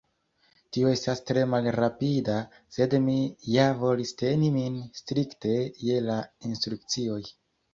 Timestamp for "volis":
3.83-4.15